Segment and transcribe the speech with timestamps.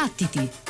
[0.00, 0.69] Battiti!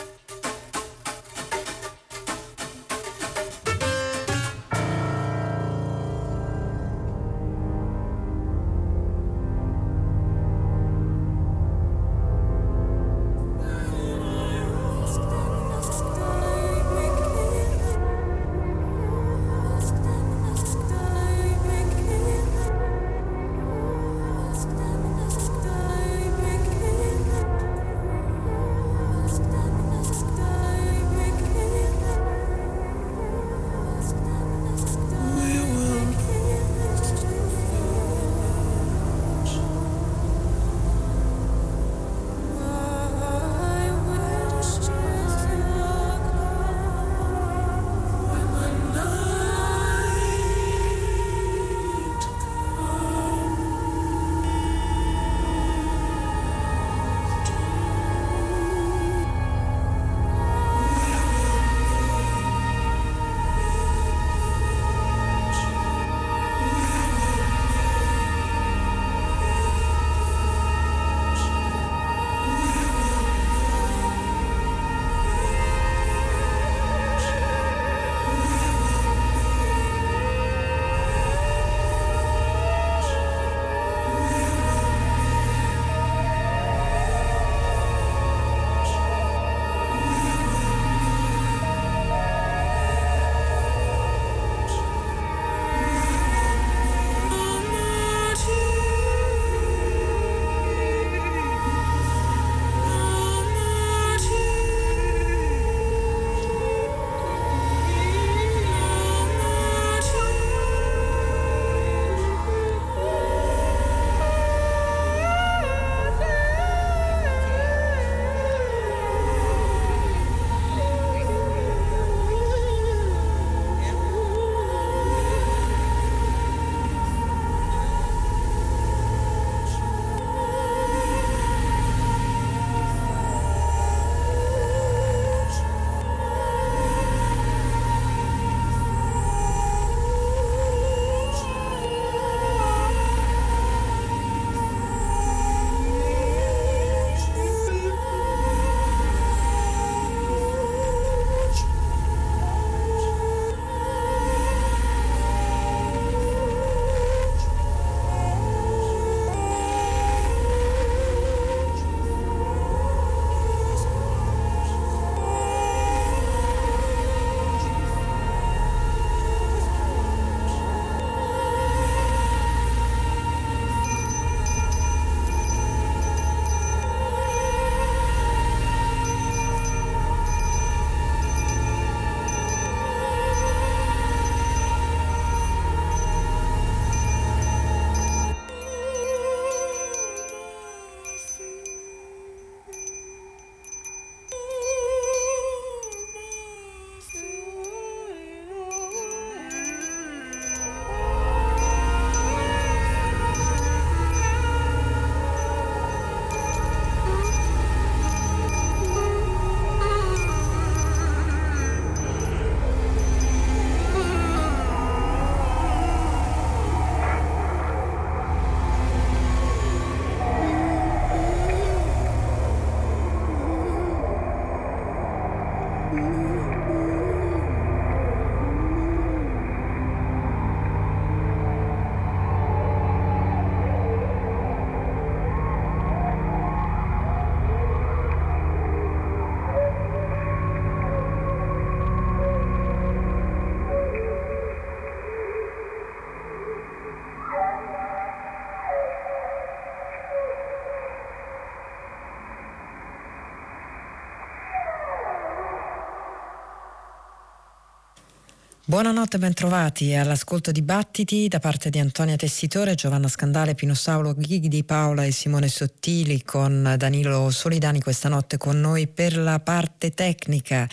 [258.70, 264.46] Buonanotte, bentrovati all'ascolto di Battiti da parte di Antonia Tessitore, Giovanna Scandale, Pino Saulo, Ghighi
[264.62, 270.68] Paola e Simone Sottili con Danilo Solidani questa notte con noi per la parte tecnica.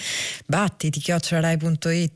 [0.45, 1.01] Battiti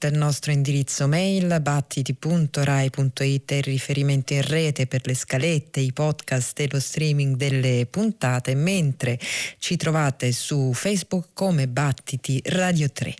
[0.06, 5.94] è il nostro indirizzo mail, battiti.rai.it è il riferimento in rete per le scalette, i
[5.94, 9.18] podcast e lo streaming delle puntate, mentre
[9.58, 13.16] ci trovate su Facebook come Battiti Radio 3.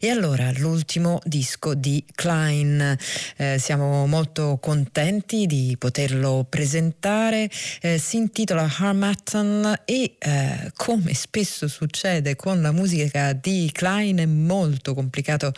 [0.00, 2.96] E allora l'ultimo disco di di Klein.
[3.36, 7.50] Eh, siamo molto contenti di poterlo presentare.
[7.80, 14.26] Eh, si intitola Harmattan e eh, come spesso succede con la musica di Klein è
[14.26, 15.52] molto complicato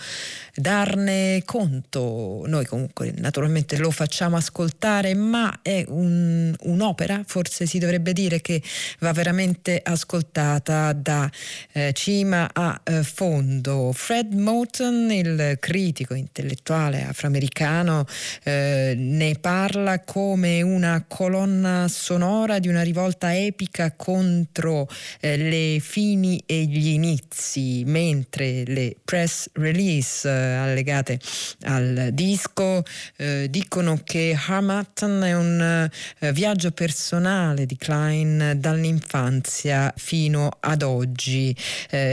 [0.55, 2.45] darne conto.
[2.47, 8.63] Noi comunque naturalmente lo facciamo ascoltare, ma è un, un'opera, forse si dovrebbe dire, che
[9.01, 11.31] va veramente ascoltata da
[11.73, 13.93] eh, cima a eh, fondo.
[13.93, 18.07] Fred Moulton, il critico intellettuale afroamericano,
[18.45, 24.89] eh, ne parla come una colonna sonora di una rivolta epica contro
[25.21, 31.19] eh, le fini e gli inizi, mentre le press release eh, allegate
[31.63, 32.83] al disco
[33.17, 35.89] eh, dicono che Harmattan è un
[36.33, 41.55] viaggio personale di Klein dall'infanzia fino ad oggi.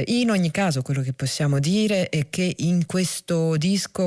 [0.06, 4.06] in ogni caso quello che possiamo dire è che in questo disco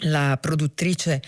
[0.00, 1.22] la produttrice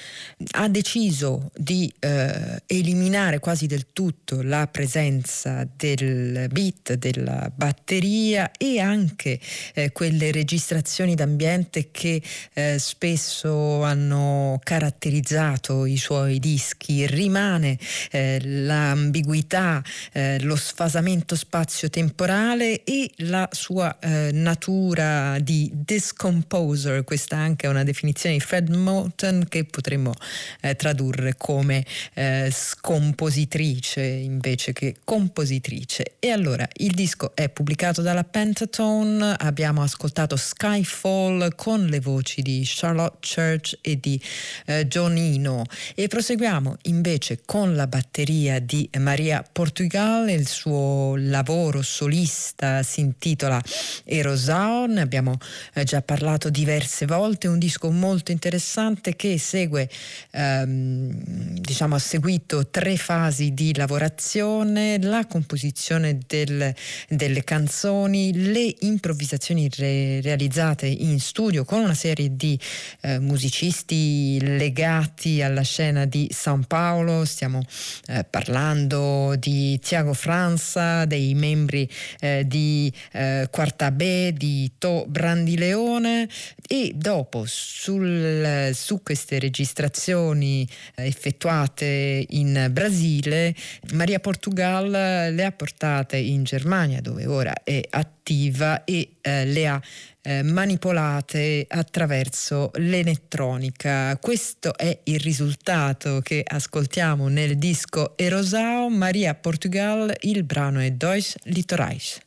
[0.52, 8.78] ha deciso di eh, eliminare quasi del tutto la presenza del beat, della batteria e
[8.78, 9.40] anche
[9.72, 12.20] eh, quelle registrazioni d'ambiente che
[12.52, 17.06] eh, spesso hanno caratterizzato i suoi dischi.
[17.06, 17.78] Rimane
[18.10, 19.82] eh, l'ambiguità,
[20.12, 27.84] eh, lo sfasamento spazio-temporale e la sua eh, natura di discomposer, questa anche è una
[27.84, 30.12] definizione di Fred Moulton che potremmo
[30.60, 31.84] eh, tradurre come
[32.14, 36.16] eh, scompositrice invece che compositrice.
[36.18, 42.62] E allora il disco è pubblicato dalla Pentatone, abbiamo ascoltato Skyfall con le voci di
[42.64, 44.20] Charlotte Church e di
[44.66, 45.64] eh, Eno
[45.94, 53.60] e proseguiamo invece con la batteria di Maria Portugal, il suo lavoro solista si intitola
[54.04, 55.38] Erosao, ne abbiamo
[55.74, 59.90] eh, già parlato diverse volte, un disco molto interessante interessante che segue,
[60.30, 66.74] ehm, diciamo, ha seguito tre fasi di lavorazione, la composizione del,
[67.10, 72.58] delle canzoni, le improvvisazioni re, realizzate in studio con una serie di
[73.02, 77.60] eh, musicisti legati alla scena di San Paolo, stiamo
[78.06, 81.86] eh, parlando di Tiago Franza, dei membri
[82.20, 86.26] eh, di eh, Quarta B, di To Brandileone.
[86.70, 93.54] E dopo sul eh, su queste registrazioni eh, effettuate in Brasile,
[93.92, 99.80] Maria Portugal le ha portate in Germania dove ora è attiva e eh, le ha
[100.22, 104.16] eh, manipolate attraverso l'elettronica.
[104.18, 111.34] Questo è il risultato che ascoltiamo nel disco Erosao Maria Portugal, il brano è Deutsch
[111.44, 112.26] Littoreich.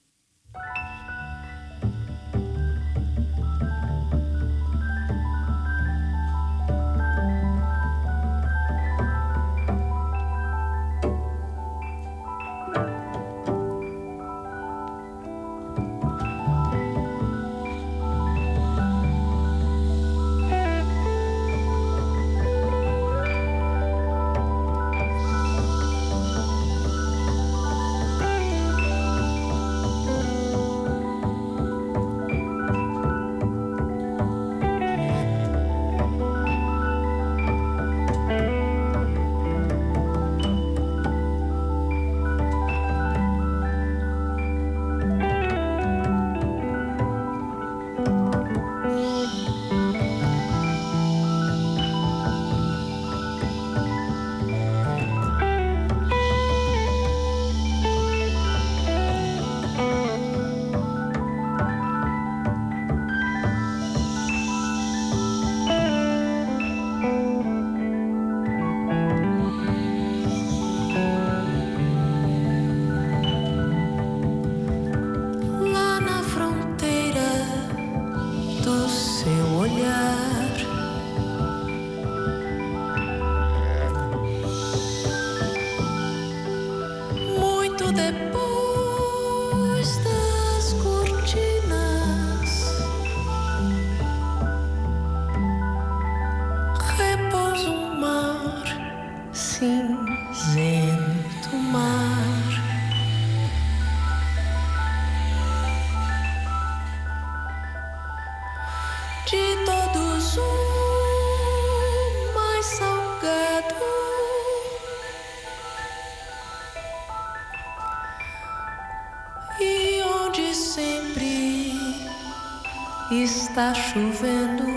[123.52, 124.71] Está chovendo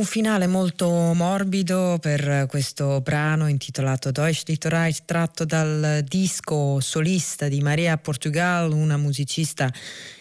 [0.00, 7.60] Un finale molto morbido per questo brano intitolato Deutsch Liederreich tratto dal disco solista di
[7.60, 9.70] Maria Portugal, una musicista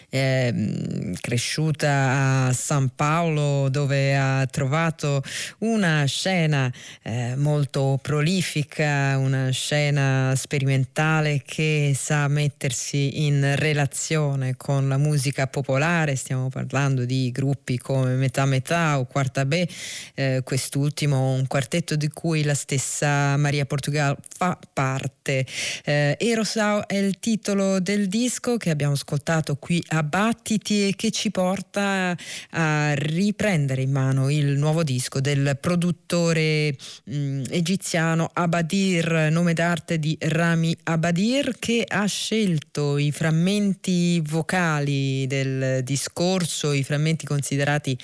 [0.10, 5.24] eh, cresciuta a San Paolo dove ha trovato
[5.60, 6.72] una scena
[7.04, 16.16] eh, molto prolifica, una scena sperimentale che sa mettersi in relazione con la musica popolare,
[16.16, 19.68] stiamo parlando di gruppi come Metà Metà o Quarta B,
[20.16, 25.46] eh, quest'ultimo un quartetto di cui la stessa Maria Portugal fa parte.
[25.84, 31.12] Eh, Erosau è il titolo del disco che abbiamo ascoltato qui a battiti e che
[31.12, 32.16] ci porta
[32.52, 40.00] a riprendere in mano il nuovo disco del produttore mh, mm, egiziano Abadir, nome d'arte
[40.00, 47.98] di Rami Abadir, che ha scelto i frammenti vocali del discorso, i frammenti considerati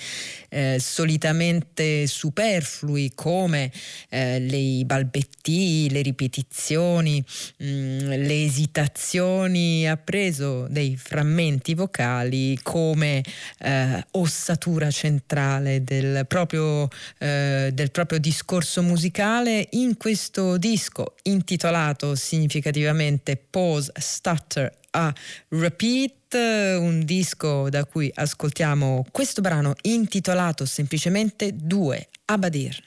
[0.49, 3.71] eh, solitamente superflui come
[4.09, 7.23] eh, le balbettii, le ripetizioni,
[7.57, 11.84] mh, mm, le esitazioni, ha preso dei frammenti vocali
[12.61, 13.23] come
[13.59, 23.37] eh, ossatura centrale del proprio, eh, del proprio discorso musicale in questo disco intitolato significativamente
[23.37, 25.13] Pause, Stutter, a
[25.49, 26.33] Repeat,
[26.79, 32.81] un disco da cui ascoltiamo questo brano intitolato semplicemente Due, Abadir.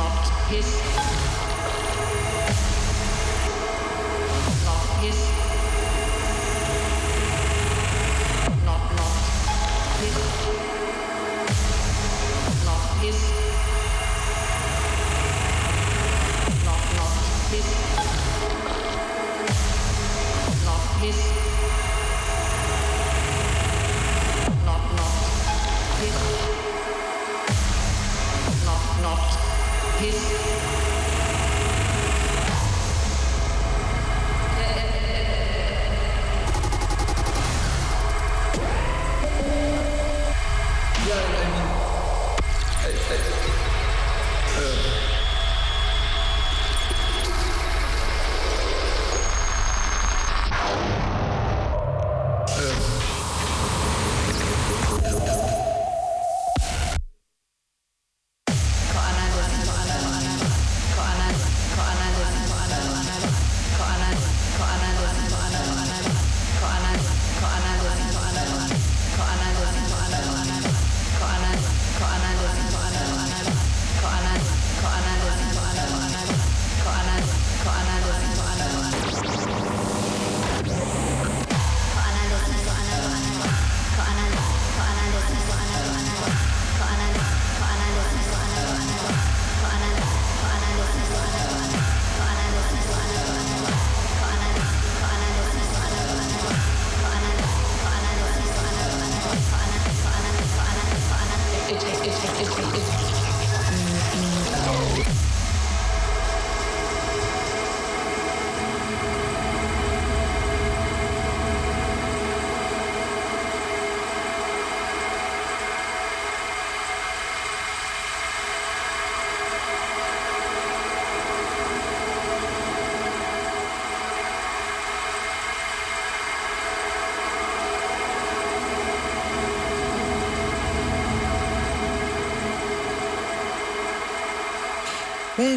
[0.00, 1.59] Not his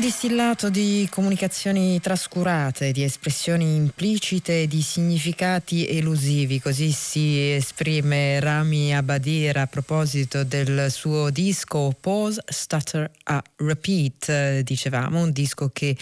[0.03, 9.59] distillato di comunicazioni trascurate, di espressioni implicite, di significati elusivi, così si esprime Rami Abadir
[9.59, 15.95] a proposito del suo disco Pause, Stutter a Repeat, dicevamo, un disco che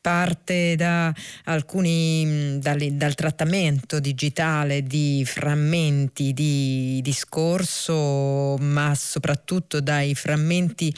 [0.00, 1.12] parte da
[1.44, 10.90] alcuni, dal, dal trattamento digitale di frammenti di discorso, ma soprattutto dai frammenti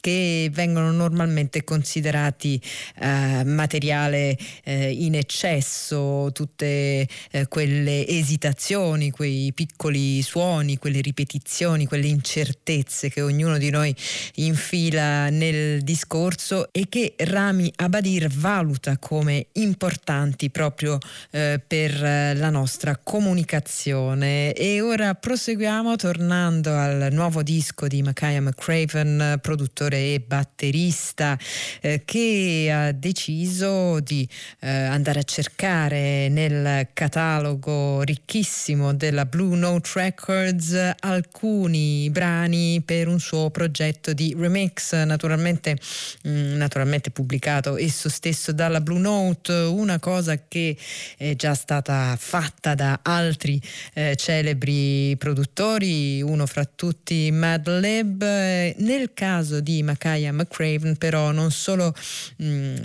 [0.00, 2.60] che vengono normalmente considerati considerati
[2.98, 12.06] eh, materiale eh, in eccesso, tutte eh, quelle esitazioni, quei piccoli suoni, quelle ripetizioni, quelle
[12.06, 13.94] incertezze che ognuno di noi
[14.36, 20.98] infila nel discorso e che Rami Abadir valuta come importanti proprio
[21.30, 24.52] eh, per la nostra comunicazione.
[24.54, 31.38] E ora proseguiamo tornando al nuovo disco di Makaya McCraven, produttore e batterista
[31.80, 34.28] eh, che ha deciso di
[34.60, 43.20] eh, andare a cercare nel catalogo ricchissimo della Blue Note Records alcuni brani per un
[43.20, 45.78] suo progetto di remix, naturalmente,
[46.22, 50.76] mh, mm, naturalmente pubblicato esso stesso dalla Blue Note, una cosa che
[51.16, 53.60] è già stata fatta da altri
[53.94, 58.22] eh, celebri produttori, uno fra tutti Mad Lib.
[58.22, 62.76] Nel caso di Makaya McCraven però non solo mh, mm,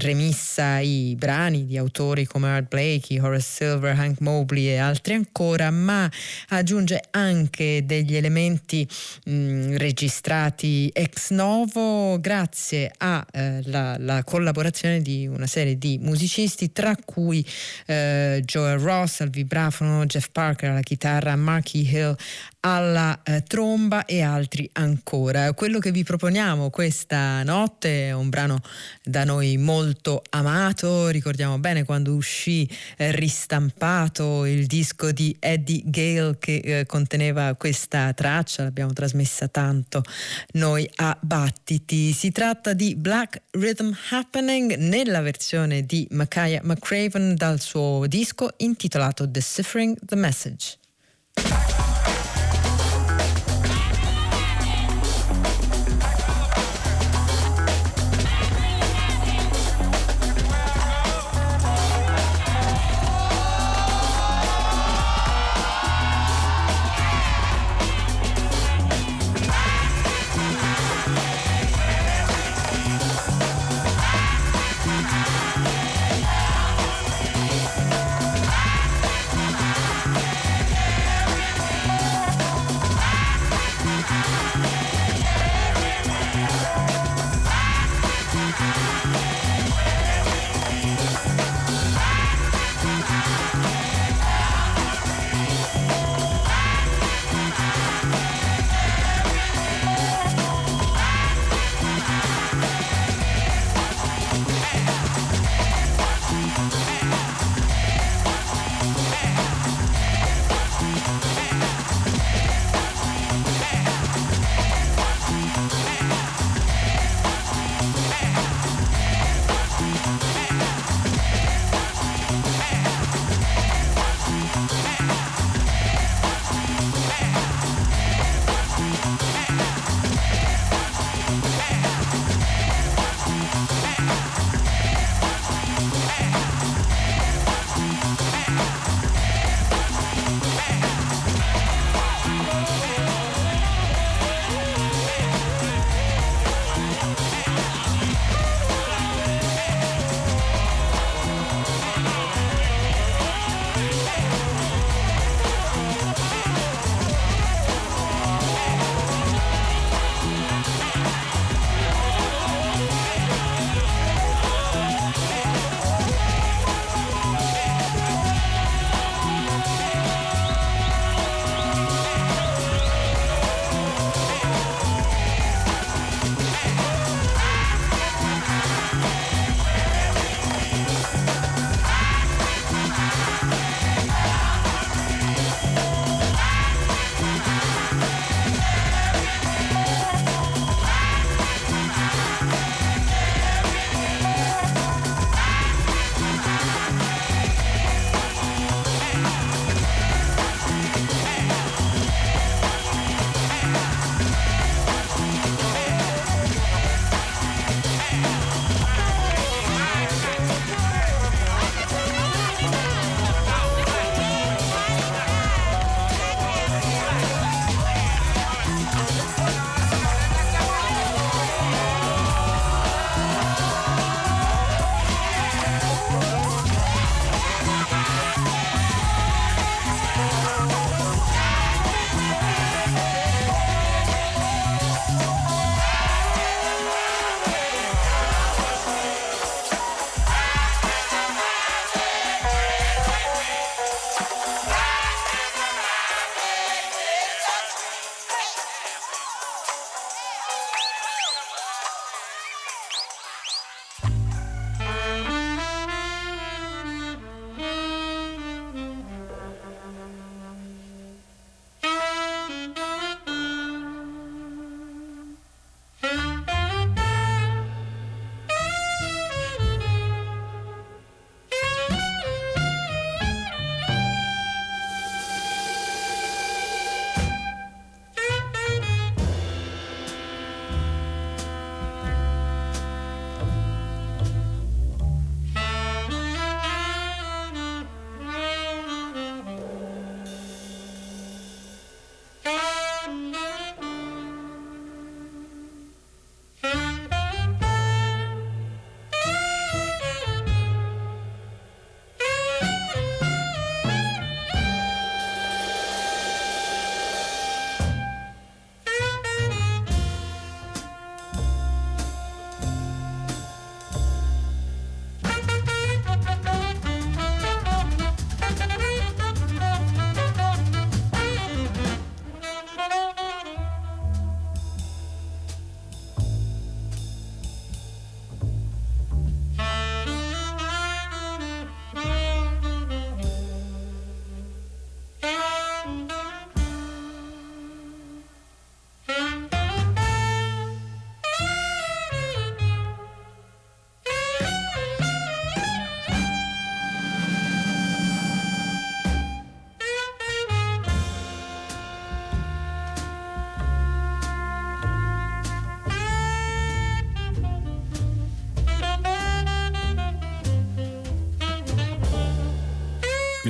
[0.00, 5.70] remissa i brani di autori come Art Blakey, Horace Silver, Hank Mobley e altri ancora,
[5.70, 6.10] ma
[6.48, 8.86] aggiunge anche degli elementi
[9.24, 16.96] mh, mm, registrati ex novo grazie alla eh, collaborazione di una serie di musicisti, tra
[17.04, 17.44] cui
[17.86, 22.16] eh, Joel Ross al vibrafono, Jeff Parker alla chitarra, Marky Hill
[22.66, 25.52] alla eh, tromba e altri ancora.
[25.52, 28.60] Quello che vi proponiamo questa notte è un brano
[29.02, 36.38] da noi molto amato, ricordiamo bene quando uscì eh, ristampato il disco di Eddie Gale
[36.38, 40.02] che eh, conteneva questa traccia, l'abbiamo trasmessa tanto
[40.52, 42.12] noi a Battiti.
[42.12, 49.26] Si tratta di Black Rhythm Happening nella versione di Makaya McCraven dal suo disco intitolato
[49.26, 50.78] Deciphering the Message.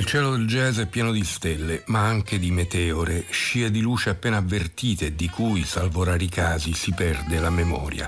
[0.05, 4.11] Il cielo del jazz è pieno di stelle, ma anche di meteore, scie di luce
[4.11, 8.07] appena avvertite di cui, salvo rari casi, si perde la memoria.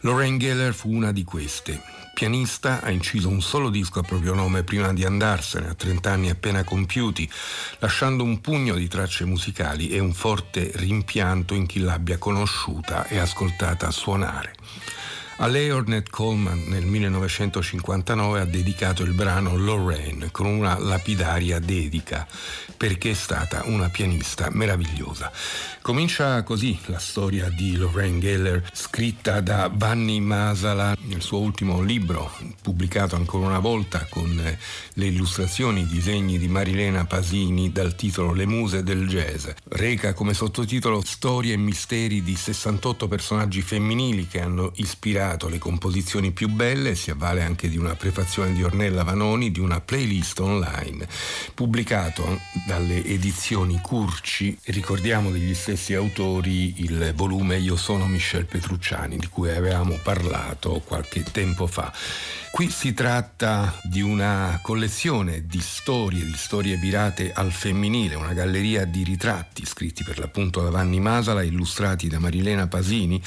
[0.00, 1.80] Lorraine Geller fu una di queste.
[2.12, 6.28] Pianista, ha inciso un solo disco a proprio nome prima di andarsene, a 30 anni
[6.28, 7.26] appena compiuti,
[7.78, 13.16] lasciando un pugno di tracce musicali e un forte rimpianto in chi l'abbia conosciuta e
[13.16, 14.52] ascoltata suonare.
[15.42, 22.28] A lei Ornette Coleman nel 1959 ha dedicato il brano Lorraine con una lapidaria dedica
[22.76, 25.32] perché è stata una pianista meravigliosa.
[25.80, 32.30] Comincia così la storia di Lorraine Geller, scritta da Vanni Masala nel suo ultimo libro,
[32.60, 34.56] pubblicato ancora una volta con
[34.92, 39.48] le illustrazioni, i disegni di Marilena Pasini dal titolo Le muse del jazz.
[39.70, 46.30] Reca come sottotitolo Storie e misteri di 68 personaggi femminili che hanno ispirato le composizioni
[46.32, 51.08] più belle si avvale anche di una prefazione di Ornella Vanoni di una playlist online
[51.54, 59.28] pubblicato dalle edizioni Curci, ricordiamo degli stessi autori il volume Io sono Michel Petrucciani, di
[59.28, 61.92] cui avevamo parlato qualche tempo fa.
[62.52, 68.84] Qui si tratta di una collezione di storie, di storie virate al femminile, una galleria
[68.84, 73.22] di ritratti scritti per l'appunto da Vanni Masala, illustrati da Marilena Pasini,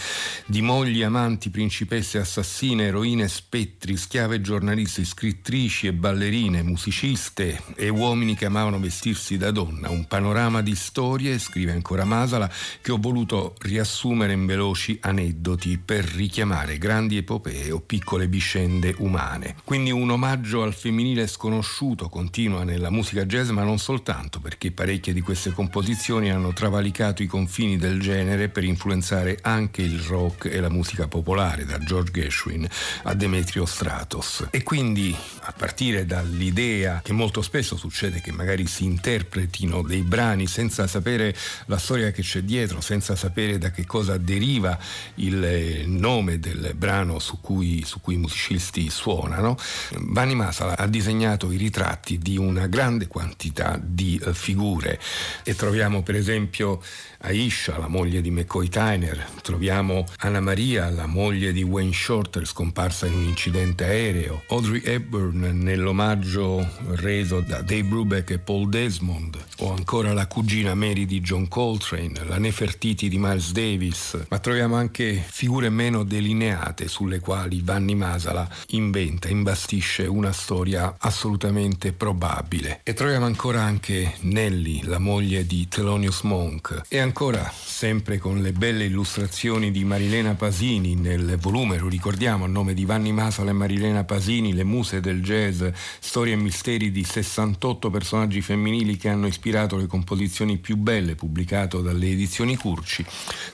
[0.45, 8.35] di mogli, amanti, principesse, assassine, eroine, spettri, schiave giornalisti, scrittrici e ballerine, musiciste e uomini
[8.35, 9.89] che amavano vestirsi da donna.
[9.89, 16.03] Un panorama di storie, scrive ancora Masala, che ho voluto riassumere in veloci aneddoti per
[16.03, 19.55] richiamare grandi epopee o piccole vicende umane.
[19.63, 25.13] Quindi un omaggio al femminile sconosciuto continua nella musica jazz, ma non soltanto, perché parecchie
[25.13, 30.59] di queste composizioni hanno travalicato i confini del genere per influenzare anche il rock e
[30.59, 32.67] la musica popolare, da George Gershwin
[33.03, 34.47] a Demetrio Stratos.
[34.49, 40.47] E quindi, a partire dall'idea che molto spesso succede che magari si interpretino dei brani
[40.47, 41.35] senza sapere
[41.65, 44.77] la storia che c'è dietro, senza sapere da che cosa deriva
[45.15, 49.57] il nome del brano su cui, su cui i musicisti suonano,
[49.97, 54.99] Vanni Masala ha disegnato i ritratti di una grande quantità di uh, figure
[55.43, 56.81] e troviamo per esempio
[57.25, 63.07] Aisha, la moglie di McCoy Tyner, troviamo Anna Maria, la moglie di Wayne Shorter, scomparsa
[63.07, 69.73] in un incidente aereo, Audrey Hepburn nell'omaggio reso da Dave Brubeck e Paul Desmond, o
[69.73, 75.23] ancora la cugina Mary di John Coltrane, la Nefertiti di Miles Davis, ma troviamo anche
[75.25, 82.81] figure meno delineate sulle quali Vanni Masala inventa, imbastisce una storia assolutamente probabile.
[82.83, 88.51] E troviamo ancora anche Nelly, la moglie di Thelonious Monk, e ancora, sempre con le
[88.51, 93.53] belle illustrazioni di Marilena Pasini nel volume, lo ricordiamo, a nome di Vanni Masala e
[93.53, 95.63] Marilena Pasini, Le muse del jazz,
[95.99, 101.81] storie e misteri di 68 personaggi femminili che hanno ispirato le composizioni più belle, pubblicato
[101.81, 103.05] dalle edizioni Curci,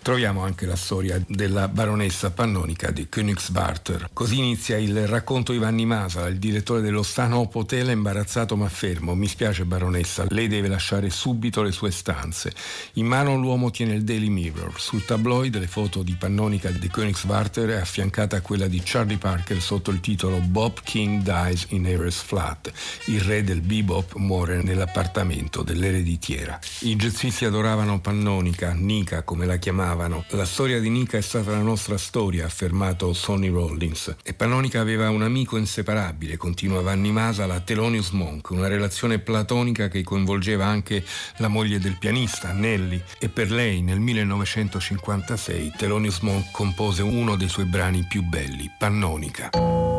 [0.02, 4.10] troviamo anche la storia della baronessa pannonica di Königsbarter.
[4.12, 9.14] Così inizia il racconto di Vanni Masala, il direttore dello Stanhope Hotel imbarazzato ma fermo.
[9.14, 12.52] Mi spiace baronessa, lei deve lasciare subito le sue stanze.
[12.94, 14.80] In mano l'uomo tiene il Daily Mirror.
[14.80, 19.62] Sul tabloid le foto di Pannonica di Königswarter è affiancata a quella di Charlie Parker
[19.62, 22.72] sotto il titolo Bob King Dies in Harris Flat.
[23.08, 26.58] Il re del bebop muore nell'appartamento dell'ereditiera.
[26.82, 30.24] I jazzisti adoravano Pannonica, Nika come la chiamavano.
[30.30, 34.16] La storia di Nika è stata la nostra storia, ha affermato Sonny Rollins.
[34.24, 40.04] E Pannonica aveva un amico inseparabile, continua Vanni Masala, Thelonious Monk, una relazione platonica che
[40.04, 41.04] coinvolgeva anche
[41.38, 47.50] la moglie del pianista, Nelly e per lei nel 1956 Thelonious Monk compose uno dei
[47.50, 49.91] suoi brani più belli, Pannonica.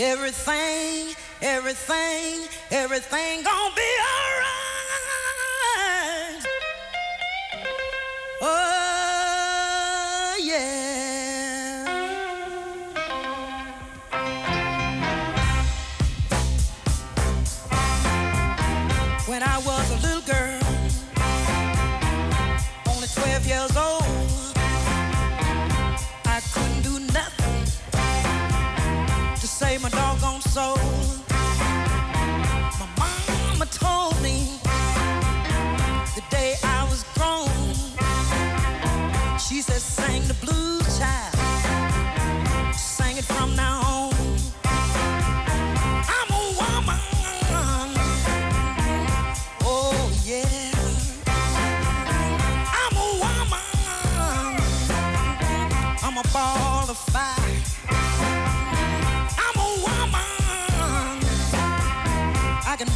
[0.00, 4.07] Everything, everything, everything gonna be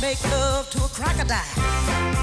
[0.03, 2.22] make love to a crocodile.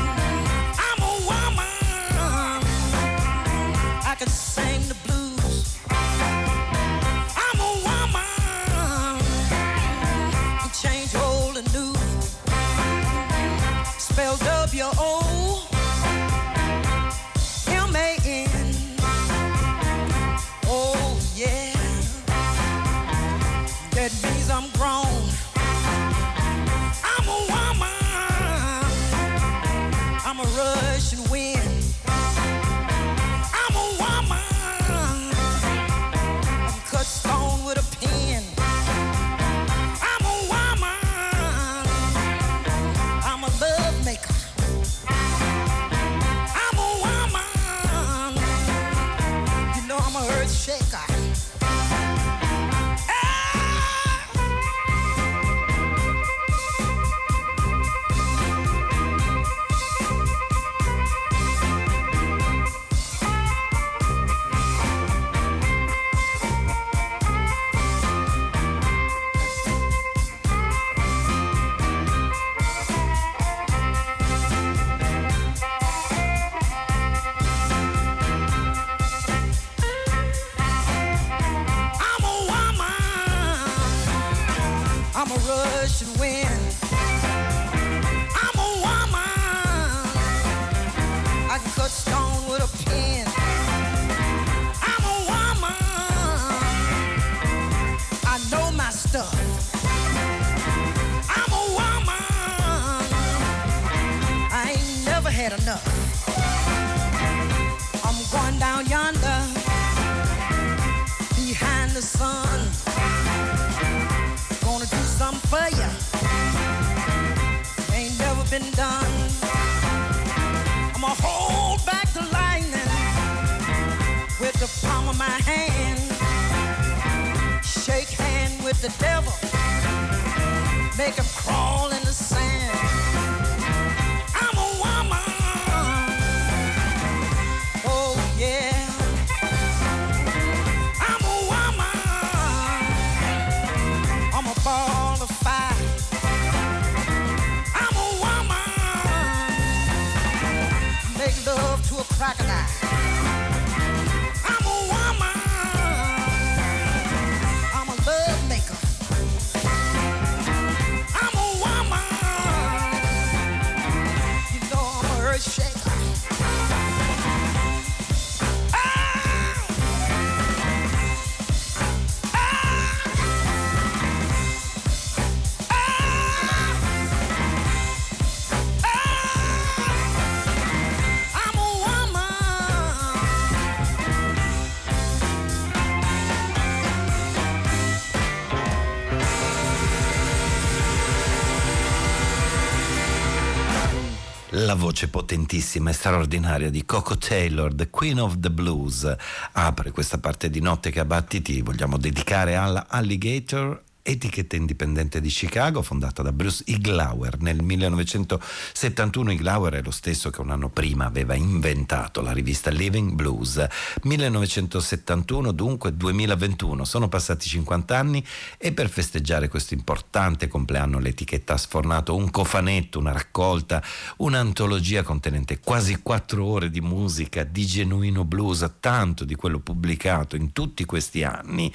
[195.00, 199.16] Voce potentissima e straordinaria di Coco Taylor, The Queen of the Blues,
[199.54, 205.30] apre questa parte di notte che a battiti vogliamo dedicare alla Alligator etichetta indipendente di
[205.30, 209.32] Chicago fondata da Bruce Iglauer nel 1971.
[209.32, 213.64] Iglauer è lo stesso che un anno prima aveva inventato la rivista Living Blues.
[214.04, 218.26] 1971 dunque 2021 sono passati 50 anni
[218.58, 223.84] e per festeggiare questo importante compleanno l'etichetta ha sfornato un cofanetto, una raccolta,
[224.18, 230.52] un'antologia contenente quasi 4 ore di musica di genuino blues, tanto di quello pubblicato in
[230.52, 231.72] tutti questi anni.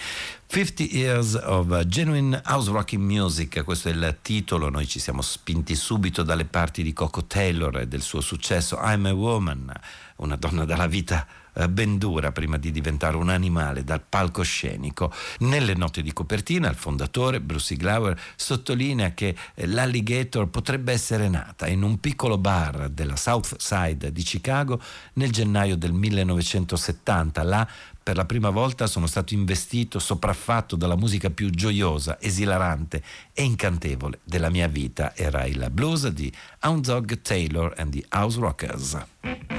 [0.46, 5.20] 50 Years of Genuine in House Rocking Music, questo è il titolo, noi ci siamo
[5.20, 9.72] spinti subito dalle parti di Coco Taylor e del suo successo I'm a Woman,
[10.16, 15.12] una donna dalla vita eh, ben dura prima di diventare un animale dal palcoscenico.
[15.40, 21.68] Nelle note di copertina il fondatore Bruce Glauer sottolinea che eh, l'Alligator potrebbe essere nata
[21.68, 24.80] in un piccolo bar della South Side di Chicago
[25.14, 27.42] nel gennaio del 1970.
[27.44, 27.68] Là
[28.04, 33.02] per la prima volta sono stato investito, sopraffatto dalla musica più gioiosa, esilarante
[33.32, 35.16] e incantevole della mia vita.
[35.16, 36.30] Era il blues di
[36.60, 39.53] Hound Dog Taylor and the House Rockers.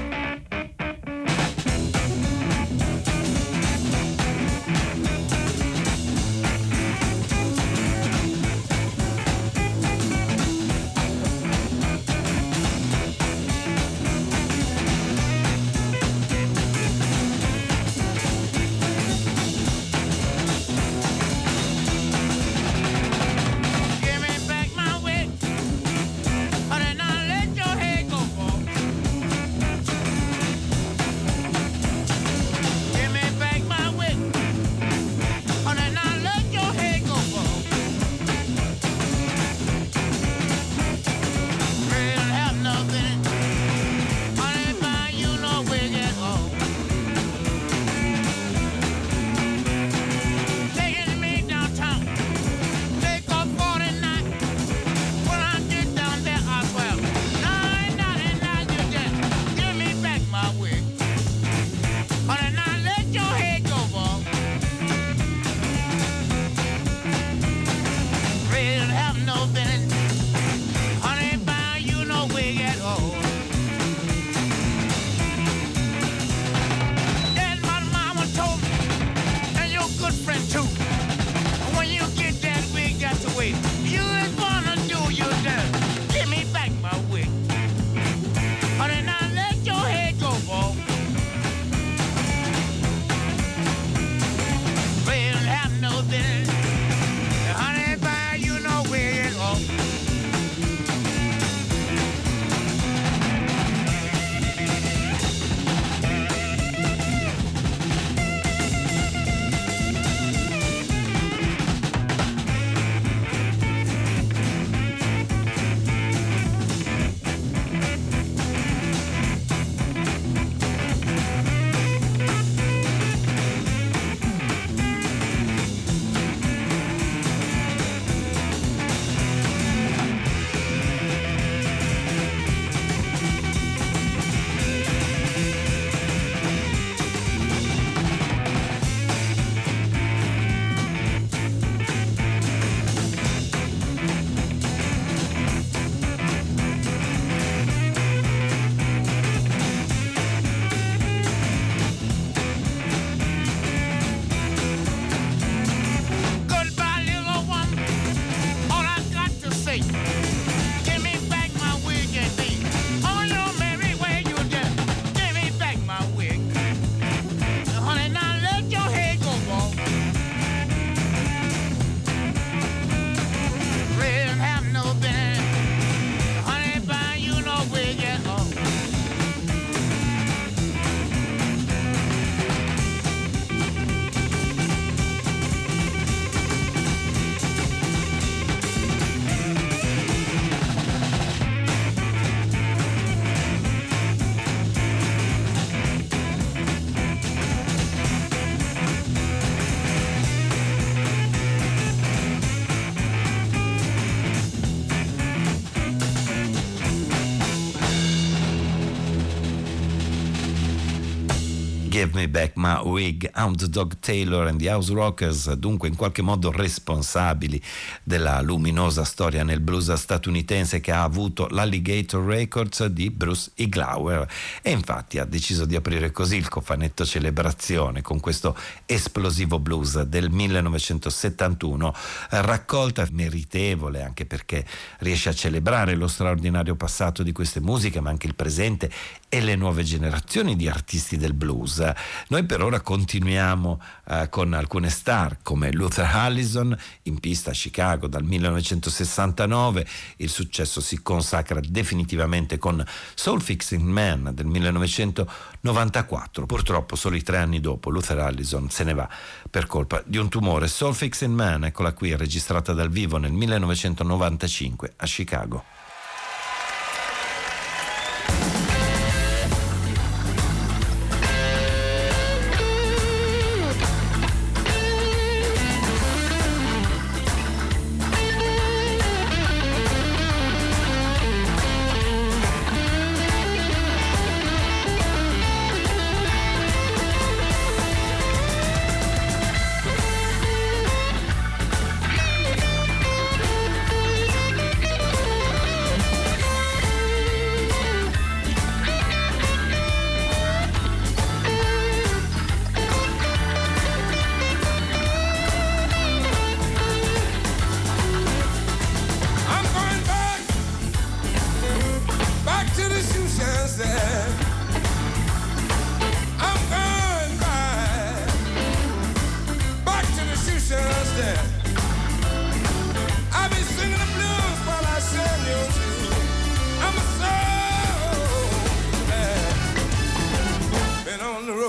[212.16, 216.22] Give Me Back My Wig, Hound Dog Taylor and the House Rockers, dunque in qualche
[216.22, 217.62] modo responsabili
[218.02, 224.26] della luminosa storia nel blues statunitense che ha avuto l'Alligator Records di Bruce Iglauer.
[224.62, 228.56] E infatti ha deciso di aprire così il cofanetto celebrazione con questo
[228.86, 231.94] esplosivo blues del 1971,
[232.30, 234.64] raccolta meritevole anche perché
[235.00, 238.90] riesce a celebrare lo straordinario passato di queste musiche ma anche il presente
[239.28, 241.82] e le nuove generazioni di artisti del blues.
[242.28, 248.06] Noi per ora continuiamo eh, con alcune star come Luther Allison in pista a Chicago
[248.06, 249.86] dal 1969,
[250.18, 257.60] il successo si consacra definitivamente con Soul Fixing Man del 1994, purtroppo solo tre anni
[257.60, 259.08] dopo Luther Allison se ne va
[259.50, 260.68] per colpa di un tumore.
[260.68, 265.75] Soul Fixing Man, eccola qui, registrata dal vivo nel 1995 a Chicago.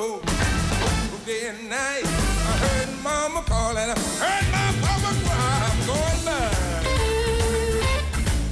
[0.07, 0.21] road
[1.25, 2.05] day and night.
[2.05, 5.55] I heard mama call and I heard my papa cry.
[5.67, 6.83] I'm going back,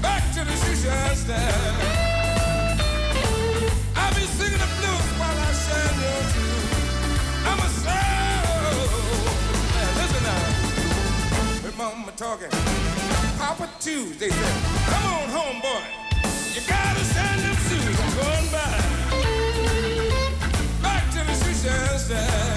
[0.02, 0.76] back to the shoe
[1.16, 1.76] stand.
[3.96, 6.66] I'll be singing the blues while I shine your shoes.
[7.50, 7.60] I'm
[10.00, 10.44] listen now.
[11.64, 12.52] Heard mama talking.
[13.40, 14.58] Papa Tuesday said,
[14.92, 15.84] come on home, boy.
[16.54, 18.00] You gotta shine them shoes.
[18.02, 18.95] I'm going by.
[22.08, 22.55] understand.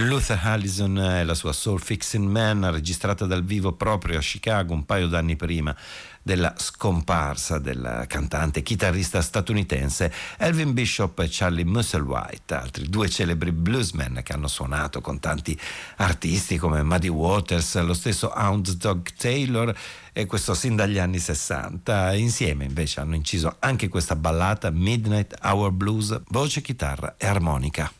[0.00, 4.86] Luther Allison e la sua Soul Fixing Man, registrata dal vivo proprio a Chicago un
[4.86, 5.74] paio d'anni prima
[6.22, 13.50] della scomparsa del cantante e chitarrista statunitense Elvin Bishop e Charlie Musselwhite, altri due celebri
[13.50, 15.58] bluesmen che hanno suonato con tanti
[15.96, 19.76] artisti come Muddy Waters, lo stesso Hound Dog Taylor
[20.12, 22.14] e questo sin dagli anni 60.
[22.14, 27.97] Insieme invece hanno inciso anche questa ballata Midnight Hour Blues, voce, chitarra e armonica.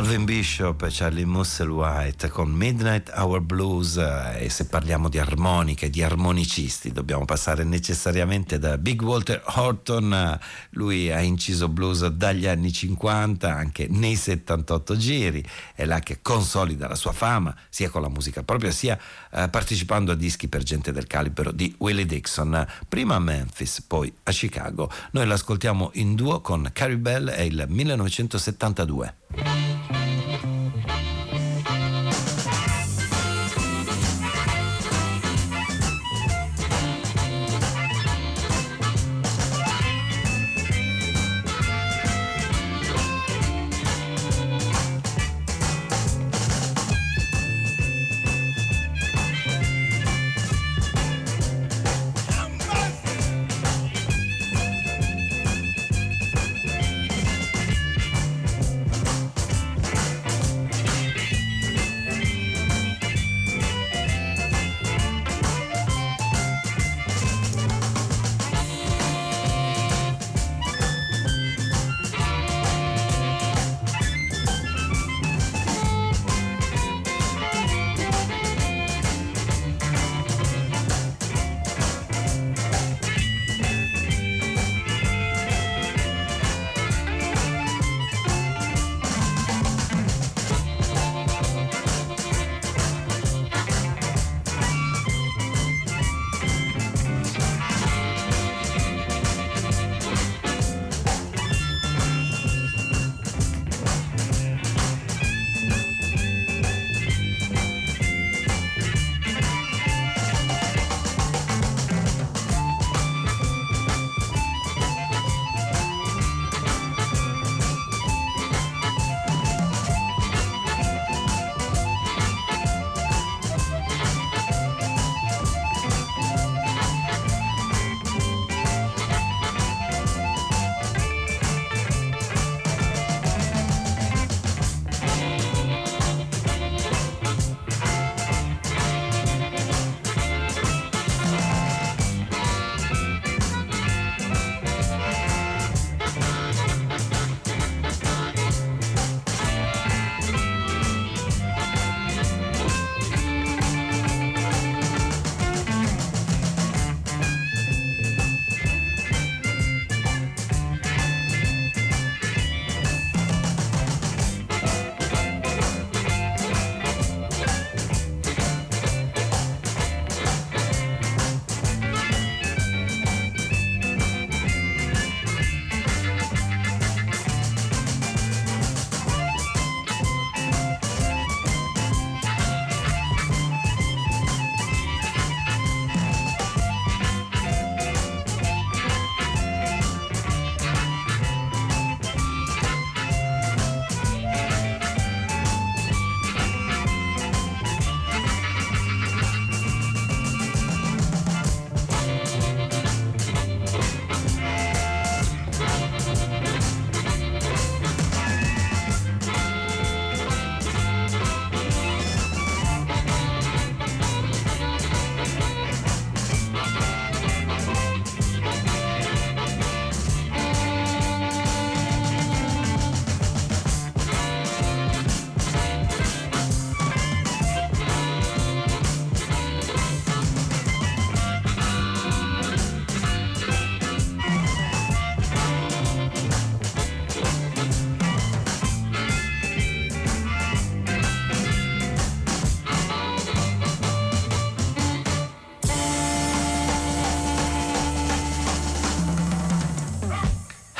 [0.00, 3.98] Alvin Bishop e Charlie Musselwhite con Midnight Hour Blues.
[3.98, 10.38] E se parliamo di armoniche, di armonicisti dobbiamo passare necessariamente da Big Walter Horton,
[10.70, 15.44] lui ha inciso blues dagli anni 50 anche nei 78 giri,
[15.74, 18.98] è là che consolida la sua fama sia con la musica propria sia
[19.30, 24.10] eh, partecipando a dischi per gente del calibro di Willie Dixon, prima a Memphis poi
[24.22, 29.69] a Chicago, noi l'ascoltiamo in duo con Carrie Bell e il 1972.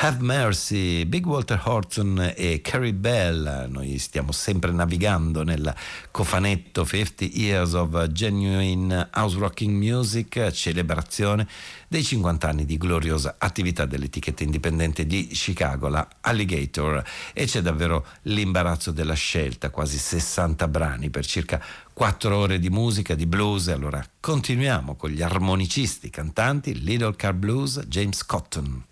[0.03, 3.67] Have Mercy, Big Walter Horton e Carrie Bell.
[3.69, 5.71] Noi stiamo sempre navigando nel
[6.09, 11.47] cofanetto 50 Years of Genuine House Rocking Music, celebrazione
[11.87, 18.03] dei 50 anni di gloriosa attività dell'etichetta indipendente di Chicago, la Alligator, e c'è davvero
[18.23, 23.67] l'imbarazzo della scelta, quasi 60 brani per circa 4 ore di musica, di blues.
[23.67, 28.85] Allora continuiamo con gli armonicisti, cantanti, Little Car Blues, James Cotton.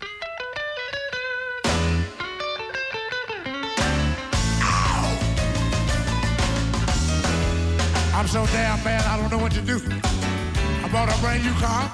[8.20, 9.80] I'm so damn bad, I don't know what to do.
[9.80, 11.88] I bought a brand new car.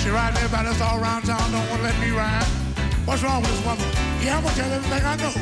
[0.00, 2.42] She riding everybody that's all around town, don't want to let me ride.
[3.04, 3.84] What's wrong with this woman?
[4.24, 5.36] Yeah, I'm gonna tell everything I know.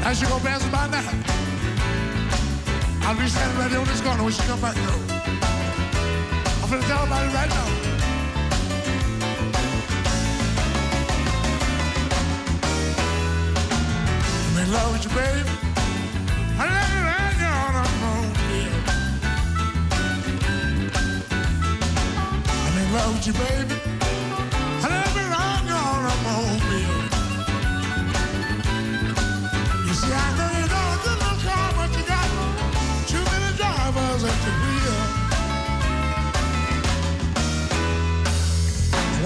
[0.00, 1.04] Now she go passing by now.
[3.04, 5.02] I'll be standing right there on this corner when she come back though.
[6.64, 7.68] I'm gonna tell about it right now.
[14.48, 15.44] I'm in love with you, baby.
[16.56, 17.03] I love you
[22.94, 23.74] Love you, baby.
[24.78, 27.02] I right now on the yeah.
[29.84, 32.28] You see, I know you a good little car, but you got
[33.10, 34.98] too many drivers at the wheel.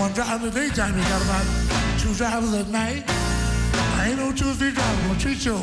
[0.00, 1.46] One driver in the daytime, you got about
[2.00, 3.04] two drivers at night.
[3.06, 5.60] I ain't no two or three drivers gonna treat your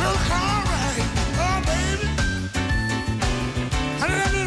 [0.00, 1.04] little car right.
[1.36, 2.08] Oh, baby.
[4.00, 4.41] I let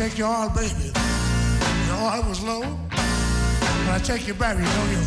[0.00, 0.92] I shake your heart, baby.
[1.88, 2.60] Your heart was low.
[2.60, 5.04] When I take you back, you know your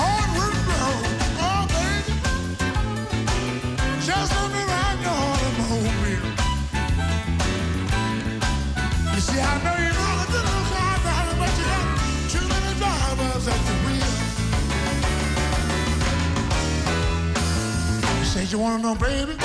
[0.00, 0.92] heart will blow.
[1.44, 2.12] Oh, baby.
[4.00, 5.68] Just let me ride your heart in my.
[9.12, 11.84] You see, I know you know the little car, darling, but you got
[12.32, 14.12] too many drivers at the wheel.
[18.18, 19.36] You said you want to know, baby,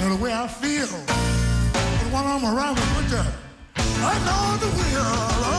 [0.00, 0.88] know the way I feel.
[0.88, 3.47] But when I'm around with you,
[4.10, 5.57] I know the wheel,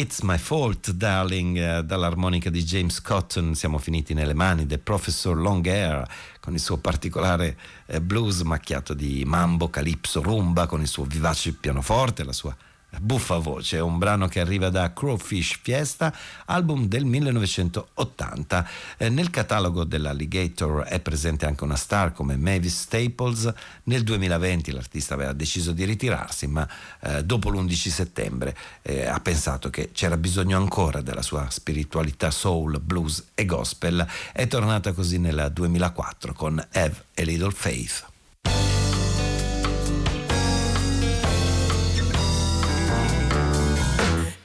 [0.00, 3.54] It's My Fault, Darling, eh, dall'armonica di James Cotton.
[3.54, 6.08] Siamo finiti nelle mani del professor Longhair
[6.40, 11.52] con il suo particolare eh, blues macchiato di mambo, calipso, rumba, con il suo vivace
[11.52, 12.56] pianoforte, la sua
[12.98, 16.14] Buffa voce, un brano che arriva da Crowfish Fiesta,
[16.46, 18.68] album del 1980.
[18.96, 23.52] Eh, nel catalogo dell'Alligator è presente anche una star come Mavis Staples.
[23.84, 26.68] Nel 2020 l'artista aveva deciso di ritirarsi, ma
[27.02, 32.80] eh, dopo l'11 settembre eh, ha pensato che c'era bisogno ancora della sua spiritualità soul,
[32.80, 34.06] blues e gospel.
[34.32, 38.08] È tornata così nel 2004 con Have a Little Faith.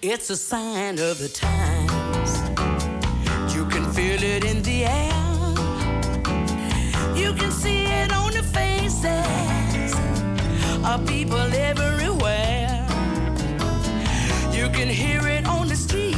[0.07, 2.31] It's a sign of the times.
[3.55, 5.11] You can feel it in the air.
[7.15, 9.95] You can see it on the faces
[10.85, 12.85] of people everywhere.
[14.51, 16.17] You can hear it on the streets.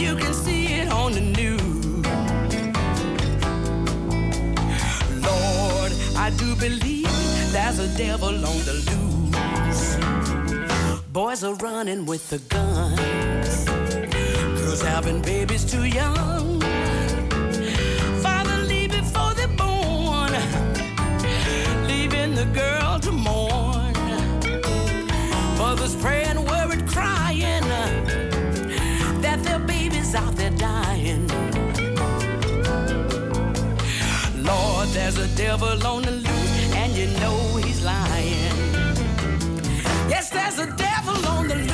[0.00, 1.60] You can see it on the news.
[5.22, 10.23] Lord, I do believe that devil on the loose.
[11.14, 13.64] Boys are running with the guns.
[14.58, 16.60] Girls having babies too young.
[18.20, 20.32] Father leave before they're born.
[21.86, 23.92] Leaving the girl to mourn.
[25.56, 27.62] Mothers praying, worried, crying
[29.22, 31.28] that their babies out there dying.
[34.42, 36.33] Lord, there's a devil on the loose,
[40.08, 41.73] Yes, there's a devil on the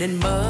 [0.00, 0.47] And mud.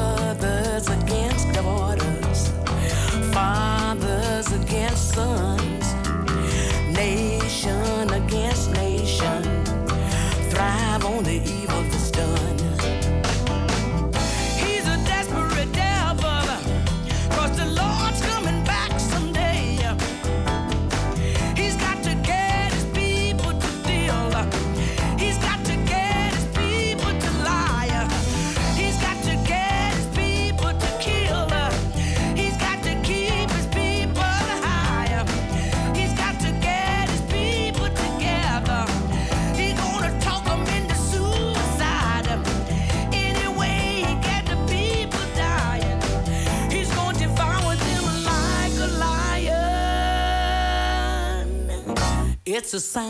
[52.79, 53.08] It's a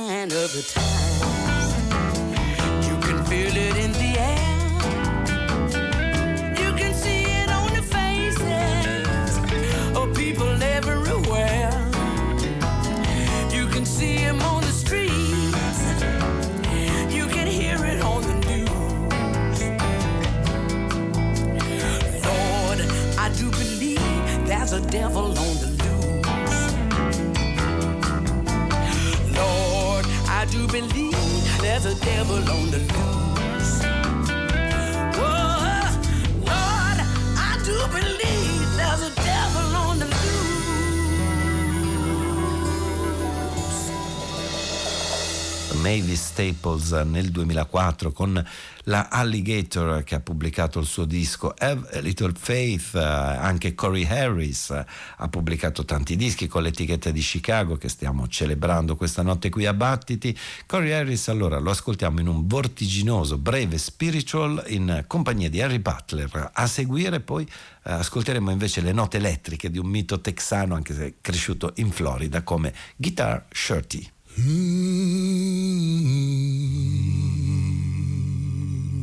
[46.80, 48.43] Staples nel 2004 con
[48.84, 54.72] la Alligator che ha pubblicato il suo disco Have a Little Faith, anche Corey Harris
[54.72, 59.73] ha pubblicato tanti dischi con l'etichetta di Chicago che stiamo celebrando questa notte qui a
[59.73, 60.35] Battiti.
[60.65, 66.51] Corey Harris allora lo ascoltiamo in un vertiginoso breve spiritual in compagnia di Harry Butler.
[66.53, 71.15] A seguire poi eh, ascolteremo invece le note elettriche di un mito texano anche se
[71.22, 74.10] cresciuto in Florida come Guitar Shirty.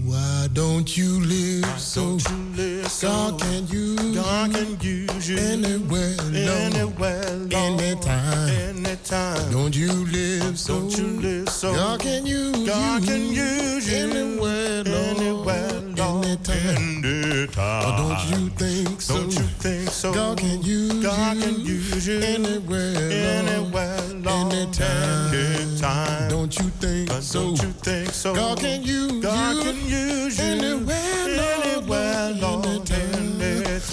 [0.05, 2.19] Why don't you live so?
[2.19, 3.09] Don't you live so?
[3.09, 6.35] God can use God you can use you anywhere, Lord,
[6.75, 8.49] anywhere, Lord, anytime.
[8.51, 9.51] anytime.
[9.53, 10.81] Don't you live so?
[10.81, 11.75] Don't you live so?
[11.75, 17.05] God can use God you can use you anywhere, Lord, anywhere, Lord, anytime.
[17.05, 17.85] anytime.
[17.85, 19.15] Or don't you think so?
[19.15, 20.15] Don't you think so?
[20.15, 25.35] God can use God you can use you anywhere, anywhere, Lord, anytime.
[25.35, 26.29] anytime.
[26.31, 27.41] Don't you think so?
[27.41, 28.35] Don't you think so?
[28.35, 31.66] God can use God you can use you anywhere, anywhere.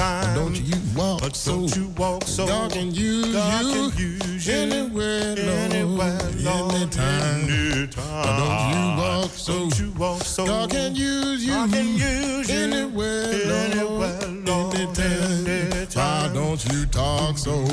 [0.04, 0.36] Anytime.
[0.36, 1.52] Don't you walk But so?
[1.52, 2.48] don't you walk so?
[2.48, 7.50] God can use God you can use you anywhere, anywhere, Lord, anytime.
[7.50, 8.24] anytime.
[8.24, 9.54] But don't you walk so?
[9.54, 10.46] Don't you walk so?
[10.46, 15.94] God can use you God can use you anywhere, anywhere, Lord, Lord, anytime.
[15.96, 17.66] Why don't you talk so?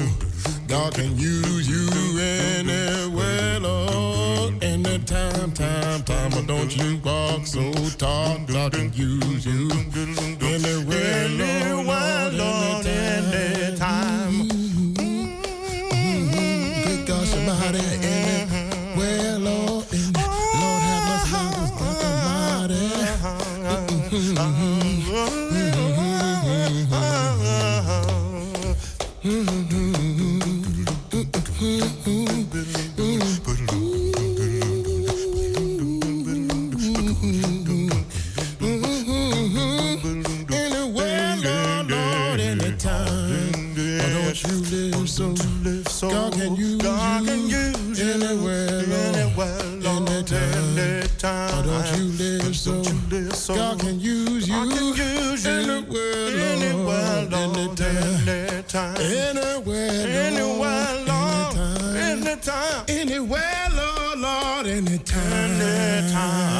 [0.68, 1.88] God can use you
[2.20, 3.39] anywhere,
[5.12, 6.30] Anytime, time, time.
[6.30, 7.72] But don't you walk so?
[7.98, 9.68] Talk, God can use you
[10.40, 13.34] anywhere, Anywhere, Lord, anytime.
[13.34, 14.59] anytime.
[53.54, 53.56] soul.
[53.56, 54.54] God can use you.
[54.54, 59.90] I can use you anywhere, Lord, Lord, anytime, anytime, anywhere,
[60.26, 66.59] anywhere, Lord, anytime, anytime, anywhere, Lord, Lord, anytime, anytime.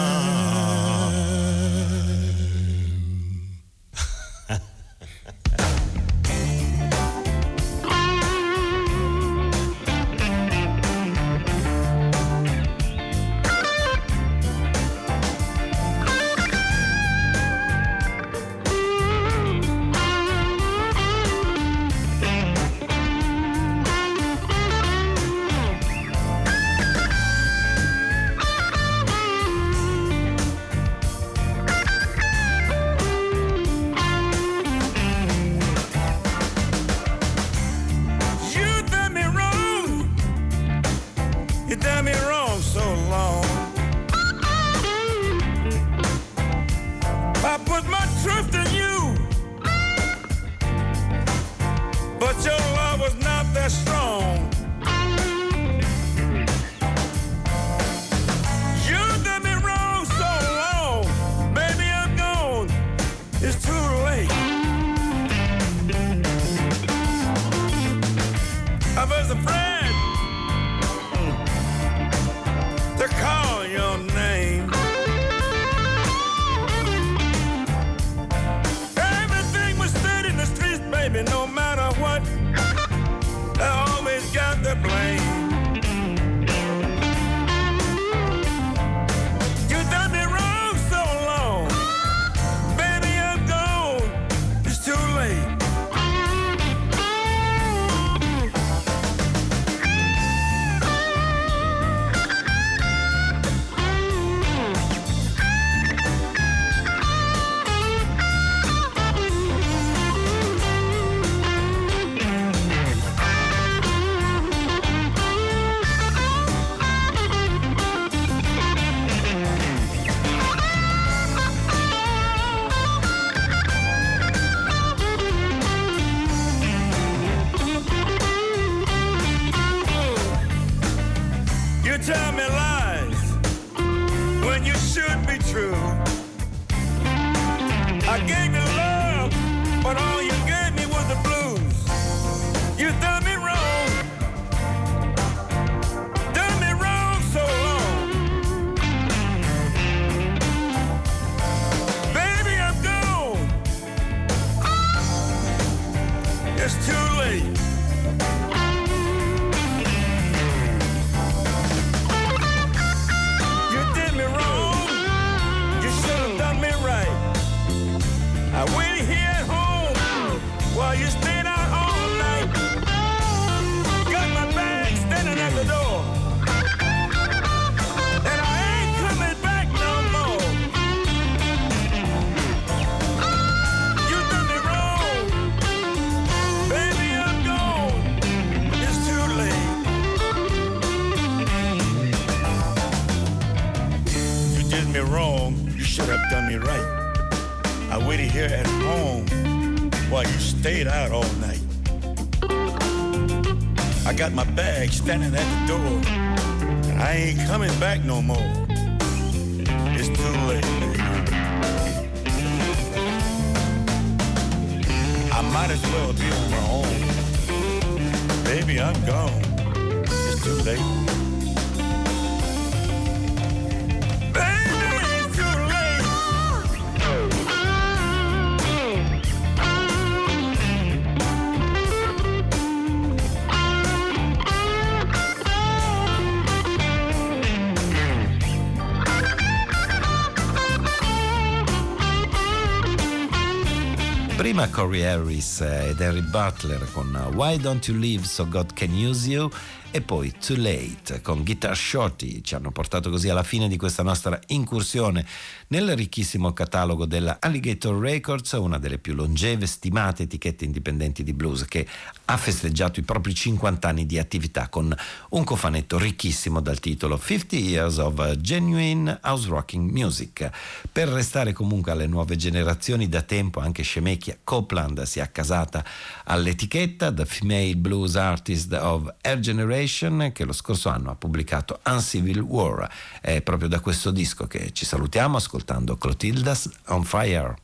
[244.60, 249.26] Prima Corey Harris ed Harry Butler con Why Don't You Leave So God Can Use
[249.26, 249.50] You
[249.92, 254.04] e poi Too Late con Guitar Shorty ci hanno portato così alla fine di questa
[254.04, 255.26] nostra incursione
[255.68, 261.64] nel ricchissimo catalogo della Alligator Records, una delle più longeve stimate etichette indipendenti di blues
[261.64, 261.86] che
[262.26, 264.94] ha festeggiato i propri 50 anni di attività con
[265.30, 270.50] un cofanetto ricchissimo dal titolo 50 Years of Genuine House Rocking Music.
[270.92, 275.84] Per restare comunque alle nuove generazioni da tempo anche Scemecchia Copeland si è accasata
[276.24, 281.80] all'etichetta The Female Blues Artist of Air Generation Corporation che lo scorso anno ha pubblicato
[281.86, 282.86] Uncivil War.
[283.18, 287.56] È proprio da questo disco che ci salutiamo ascoltando Clotilda's On Fire.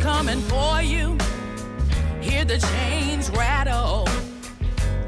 [0.00, 1.16] coming for you.
[2.20, 4.06] Hear the chains rattle,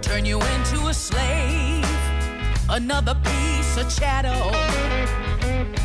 [0.03, 1.52] turn you into a slave.
[2.73, 4.33] another piece of chatter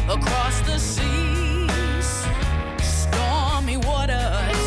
[0.10, 2.26] across the seas,
[2.82, 4.58] stormy waters.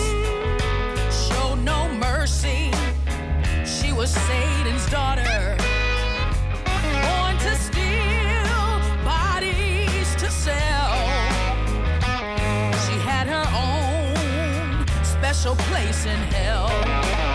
[1.11, 2.71] Show no mercy.
[3.65, 5.57] She was Satan's daughter,
[7.07, 8.61] born to steal,
[9.03, 10.93] bodies to sell.
[12.85, 17.30] She had her own special place in hell.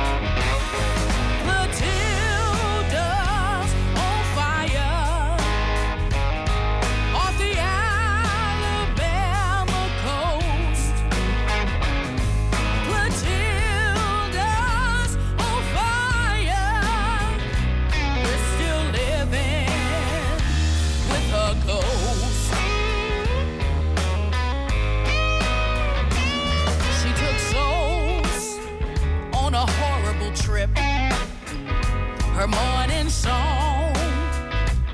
[32.45, 33.91] Her morning song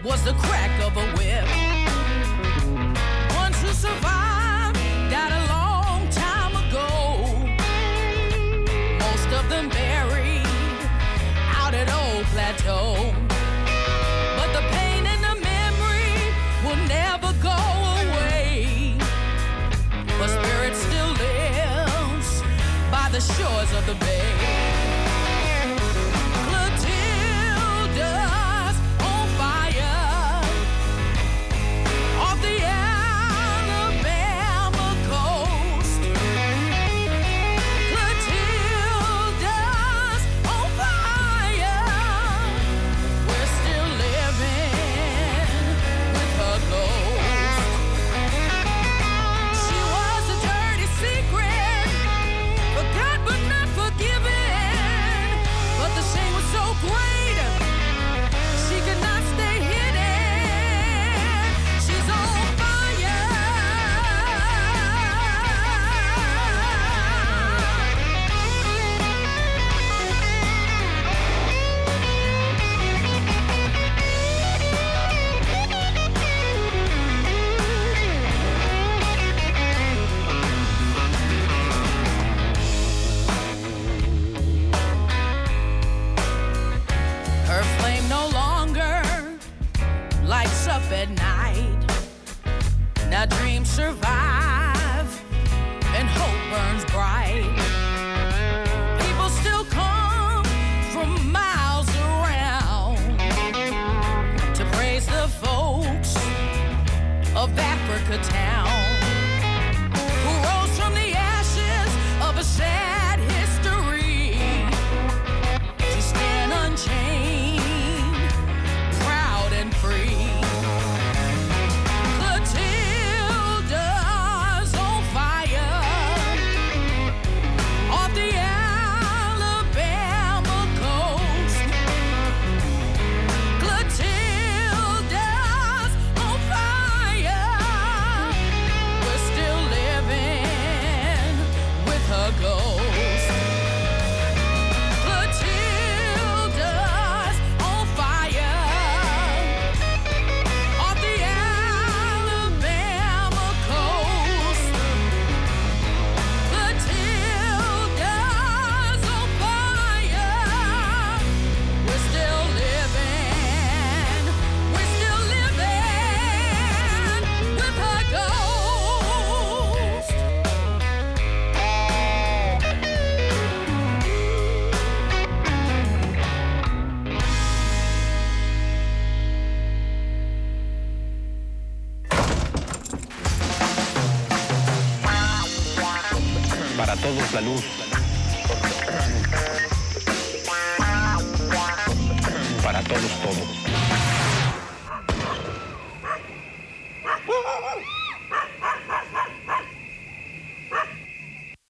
[0.05, 1.45] was the crack of a whip.
[3.35, 4.73] One to survive
[5.11, 7.27] died a long time ago.
[9.05, 10.47] Most of them buried
[11.59, 13.13] out at Old Plateau.
[14.37, 16.15] But the pain and the memory
[16.63, 17.59] will never go
[18.05, 18.95] away.
[20.25, 22.43] Spirit still lives
[22.89, 24.50] by the shores of the bay.